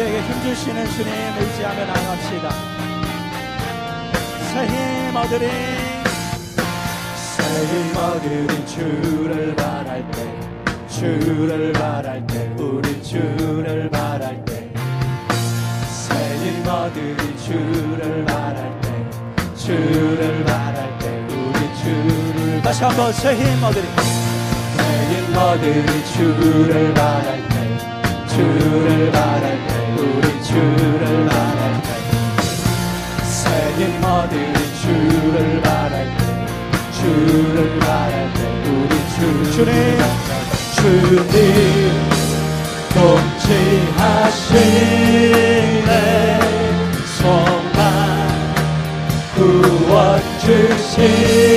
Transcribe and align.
우리에게 0.00 0.22
힘주시는 0.22 0.90
주님 0.92 1.12
의지하며 1.12 1.84
나갑시다. 1.84 2.50
새힘 4.50 5.14
얻으리. 5.14 5.46
새힘 7.36 7.96
얻으리. 7.96 8.66
주를 8.66 9.54
바랄 9.56 10.10
때 10.12 10.40
주를 10.88 11.72
바랄 11.72 12.26
때 12.26 12.50
우리 12.56 13.02
주를 13.02 13.90
바랄 13.90 14.42
때. 14.46 14.72
새힘 15.86 16.66
얻으리. 16.66 17.36
주를 17.36 18.24
바랄 18.24 18.80
때 18.80 18.88
주를 19.54 20.44
바랄 20.46 20.98
때 20.98 21.26
우리 21.28 21.76
주를 21.82 22.62
다시 22.62 22.84
한번 22.84 23.12
새힘 23.12 23.62
얻으리. 23.62 23.86
새힘 24.76 25.36
얻으리. 25.36 26.04
주를 26.06 26.94
바랄 26.94 27.48
때 27.50 27.59
주를 28.30 29.10
바랄 29.10 29.58
때 29.66 29.72
우리 29.98 30.42
주를 30.42 31.26
바랄 31.26 31.82
때. 31.82 31.88
새힘 33.24 33.80
얻으리 34.04 34.58
주를 34.80 35.60
바랄 35.60 35.94
때 36.16 36.22
주를 36.92 37.78
바랄 37.80 38.32
때 38.34 38.38
우리 38.70 38.92
주를 39.16 39.50
주님. 39.50 39.70
주님 40.76 41.28
통치하시네. 44.30 44.60
소망 47.18 47.78
구원 49.34 49.98
주시 50.38 51.49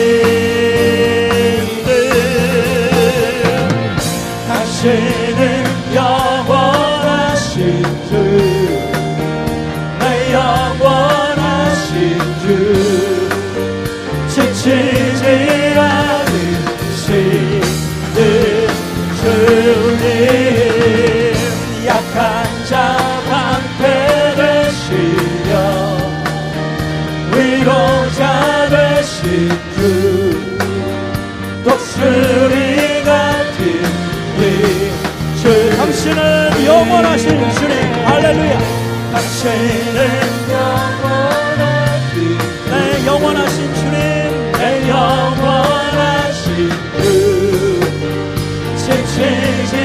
당신은 39.43 39.99
영원하신 40.49 42.15
내 42.69 43.05
영원하신 43.05 43.57
주님 43.75 43.91
내 44.53 44.87
영원하신 44.87 46.69
주 47.01 47.03
지치지 48.77 49.75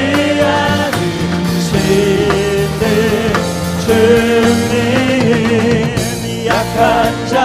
않으시는 0.41 1.73
주님 3.85 4.77
약한 6.47 7.27
자 7.27 7.35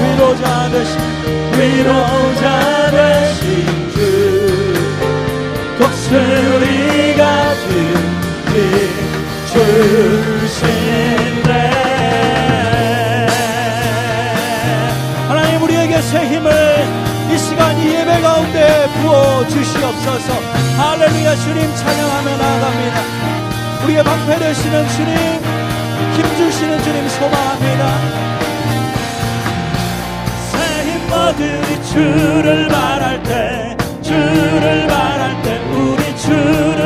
위로자 0.00 0.70
되신 0.70 0.92
위로 1.58 1.88
주신대. 9.78 11.50
하나님 15.28 15.62
우리에게 15.62 16.02
새 16.02 16.26
힘을 16.26 16.50
이 17.30 17.38
시간 17.38 17.78
이 17.78 17.94
예배 17.94 18.20
가운데 18.20 18.88
부어 19.00 19.46
주시옵소서. 19.46 20.32
할렐루야 20.78 21.36
주님 21.36 21.76
찬양하며 21.76 22.36
나아갑니다. 22.36 22.96
우리의 23.84 24.02
방패 24.02 24.38
되시는 24.40 24.88
주님 24.88 25.14
힘 26.16 26.36
주시는 26.36 26.82
주님 26.82 27.08
소망합니다. 27.08 27.82
새힘 30.50 31.12
얻으리 31.12 31.84
주를 31.84 32.66
말할 32.68 33.22
때 33.22 33.76
주를 34.02 34.86
말할 34.88 35.42
때 35.42 35.60
우리 35.70 36.16
주를 36.16 36.77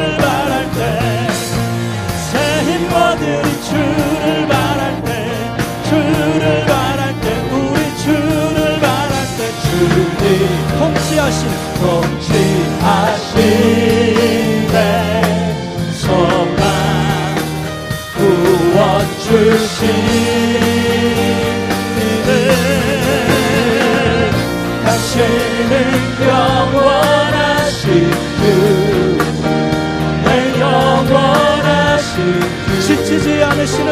않으시는 33.73 33.89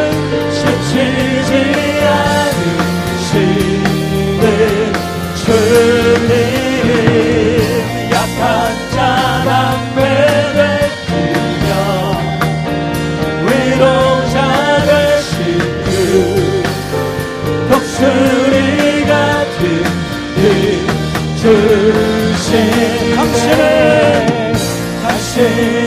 지치지 0.53 1.53
않으시는 3.23 3.33
주님 5.37 6.33
약한 8.13 8.41
자 8.91 9.43
방패 9.47 9.99
되시며 10.55 11.69
위로자 13.47 14.37
되신 14.85 15.33
주 15.87 15.91
독수리 17.71 18.59
같은 19.07 19.61
힘 20.37 20.41
주신 21.37 22.51
당신은 23.17 23.61
당신 25.03 25.80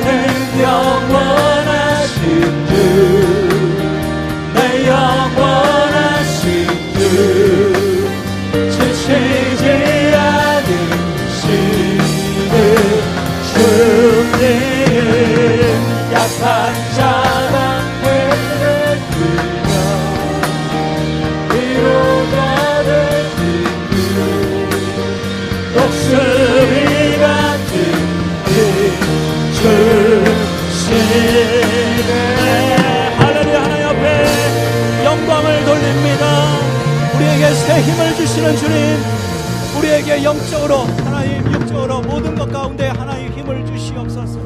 주시는 38.43 38.57
주님 38.57 39.79
우리에게 39.79 40.23
영적으로 40.23 40.79
하나님 41.05 41.49
육적으로 41.53 42.01
모든 42.01 42.35
것 42.35 42.51
가운데 42.51 42.87
하나님 42.87 43.31
힘을 43.31 43.65
주시옵소서. 43.65 44.39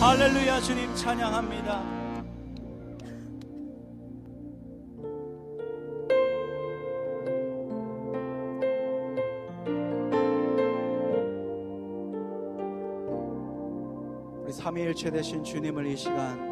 할렐루야 0.00 0.60
주님 0.60 0.94
찬양합니다. 0.94 2.00
삼위일체 14.50 15.10
되신 15.10 15.44
주님을 15.44 15.86
이 15.86 15.96
시간 15.96 16.50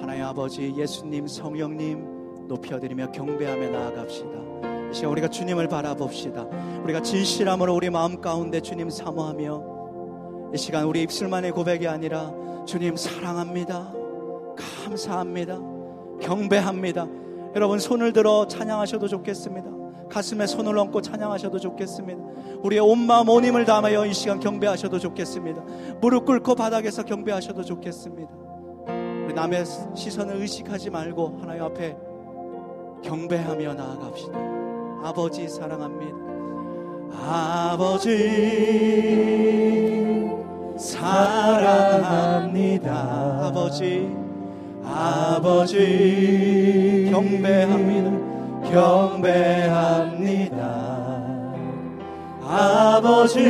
하나님 0.00 0.24
아버지 0.24 0.72
예수님 0.74 1.26
성령님 1.26 2.46
높여드리며 2.48 3.12
경배하며 3.12 3.70
나아갑시다 3.70 4.75
이 4.90 4.94
시간 4.94 5.10
우리가 5.12 5.28
주님을 5.28 5.68
바라봅시다 5.68 6.44
우리가 6.84 7.02
진실함으로 7.02 7.74
우리 7.74 7.90
마음 7.90 8.20
가운데 8.20 8.60
주님 8.60 8.90
사모하며 8.90 10.52
이 10.54 10.58
시간 10.58 10.84
우리 10.84 11.02
입술만의 11.02 11.52
고백이 11.52 11.86
아니라 11.88 12.32
주님 12.66 12.96
사랑합니다 12.96 13.92
감사합니다 14.84 15.58
경배합니다 16.20 17.06
여러분 17.54 17.78
손을 17.78 18.12
들어 18.12 18.46
찬양하셔도 18.46 19.08
좋겠습니다 19.08 19.76
가슴에 20.08 20.46
손을 20.46 20.78
얹고 20.78 21.02
찬양하셔도 21.02 21.58
좋겠습니다. 21.58 22.22
우리의 22.62 22.80
온 22.80 23.06
마음 23.06 23.28
온 23.28 23.44
힘을 23.44 23.64
담아여 23.64 24.06
이 24.06 24.14
시간 24.14 24.40
경배하셔도 24.40 24.98
좋겠습니다. 24.98 25.62
무릎 26.00 26.26
꿇고 26.26 26.54
바닥에서 26.54 27.02
경배하셔도 27.02 27.64
좋겠습니다. 27.64 28.30
남의 29.34 29.64
시선을 29.94 30.36
의식하지 30.36 30.90
말고 30.90 31.38
하나님 31.40 31.62
앞에 31.64 31.96
경배하며 33.02 33.74
나아갑시다. 33.74 34.65
아버지 35.04 35.48
사랑합니다. 35.48 36.16
아버지 37.28 38.08
사랑합니다. 40.78 42.26
아버지 43.46 44.14
아버지 44.84 45.76
경배합니다. 47.10 48.10
경배합니다. 48.70 50.56
아버지 52.48 53.42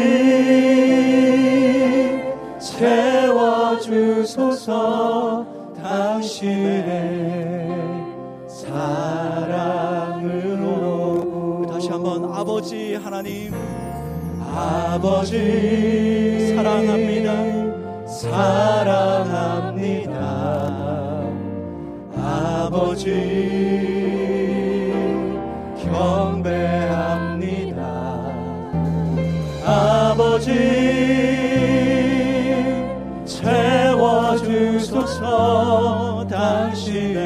채워주소서 3.86 4.66
당신의 5.82 7.25
아버지 12.38 12.94
하나님 12.96 13.50
아버지 14.54 16.54
사랑합니다. 16.54 17.32
사랑합니다. 18.06 20.12
아버지 22.14 23.08
경배합니다. 25.82 27.80
아버지 29.64 30.52
채워주소서 34.44 36.26
당신의 36.28 37.24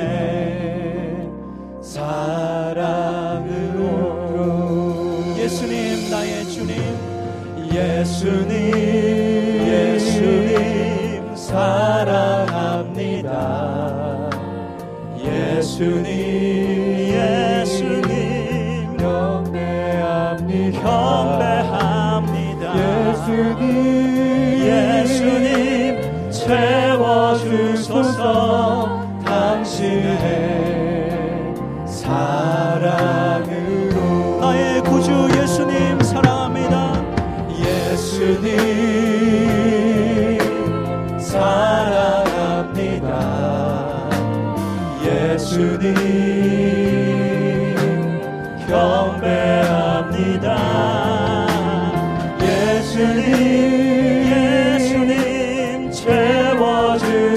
사랑 1.82 2.99
예수님 7.72 8.74
예수님 9.68 11.36
사랑합니다. 11.36 13.30
예수님 15.18 16.10
예수님 17.14 18.96
경배합니다. 18.96 20.80
경배합니다. 20.82 22.64
예수님 23.14 23.62
예수님 24.66 25.50
채워주소서 26.30 28.00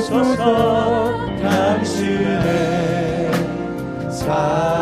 채워주소서 0.03 1.25
당신의 1.41 3.31
사 4.11 4.72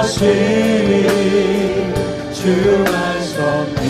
것이니 0.00 1.04
주만 2.32 3.20
섬기 3.22 3.84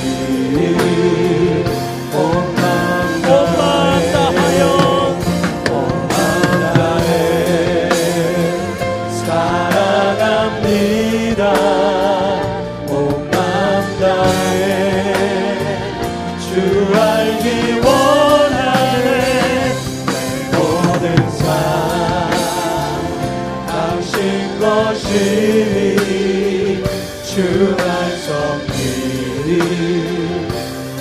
온맘 2.12 3.22
다하여 4.12 4.62
온맘 5.70 6.10
다해 6.74 7.88
사랑합니다. 9.22 10.72
온맘 12.88 13.30
다해 14.00 14.58
주 16.40 16.50
알기 16.98 17.69
것이니 25.10 26.84
주만 27.24 27.84
섬기리 28.26 29.60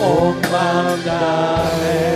온맘 0.01 1.03
다해 1.03 2.09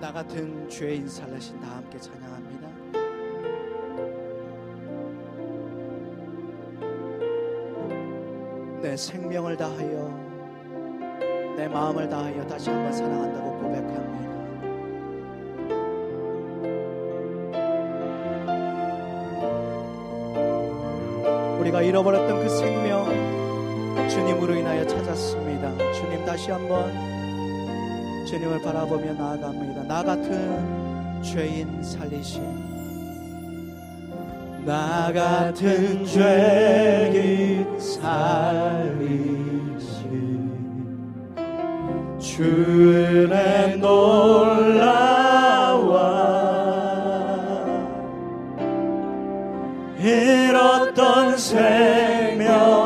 나 0.00 0.12
같은 0.12 0.68
죄인 0.70 1.08
살라신 1.08 1.60
다 1.60 1.76
함께 1.76 1.98
찬양합니다. 1.98 3.03
내 8.94 8.96
생명을 8.96 9.56
다하여 9.56 10.08
내 11.56 11.66
마음을 11.66 12.08
다하여 12.08 12.46
다시 12.46 12.70
한번 12.70 12.92
사랑한다고 12.92 13.58
고백합니다. 13.58 14.30
우리가 21.58 21.82
잃어버렸던 21.82 22.44
그 22.44 22.48
생명 22.48 24.08
주님으로 24.08 24.54
인하여 24.54 24.86
찾았습니다. 24.86 25.92
주님 25.94 26.24
다시 26.24 26.52
한번 26.52 26.92
주님을 28.28 28.62
바라보며 28.62 29.14
나아갑니다. 29.14 29.82
나 29.88 30.04
같은 30.04 31.20
죄인 31.20 31.82
살리신 31.82 32.73
나 34.64 35.12
같은 35.12 36.06
죄인 36.06 37.78
살리신 37.78 38.14
주의 42.18 43.76
놀라와 43.76 44.94
잃었던 50.00 51.36
생명 51.36 52.83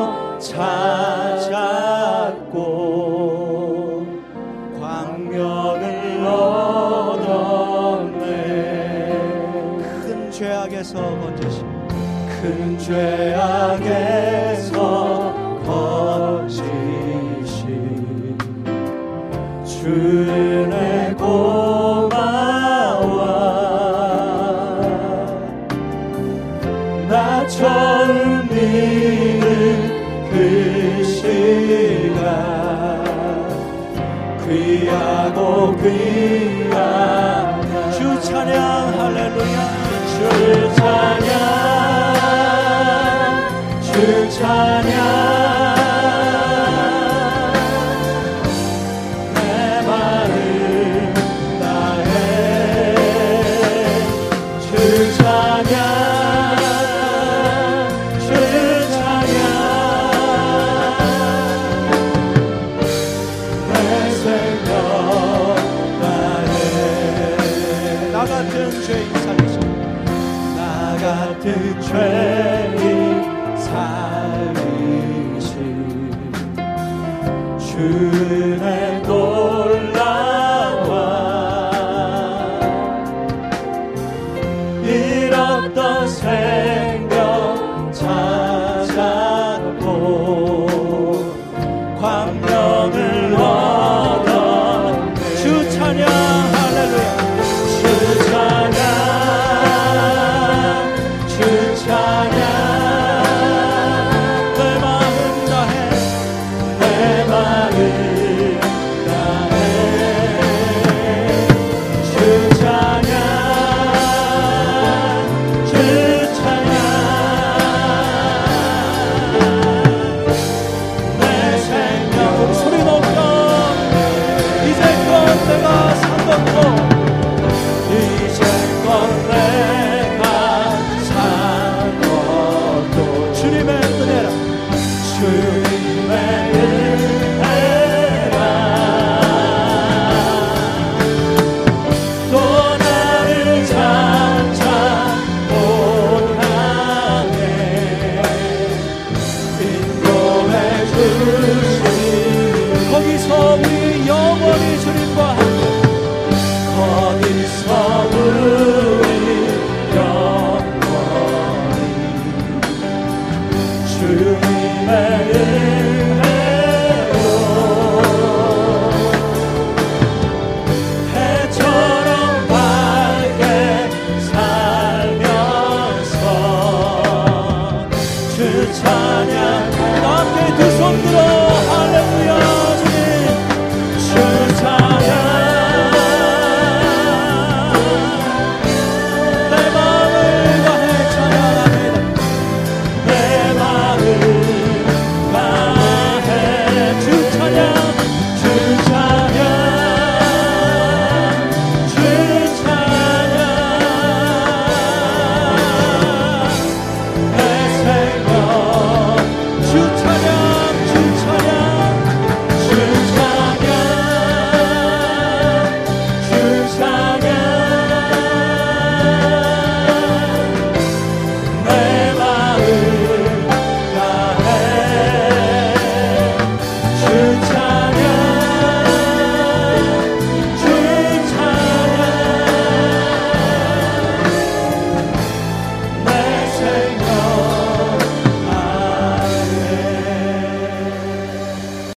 낮춰 27.09 27.65
울리는 28.05 29.41
그 30.29 31.03
시간 31.03 32.21
귀하고 34.47 35.75
귀하다 35.77 37.21
주 37.93 38.21
찬양 38.21 38.59
할렐루야. 38.99 39.57
주 40.05 40.19
찬양 40.75 41.33
주 43.81 44.29
찬양. 44.29 45.28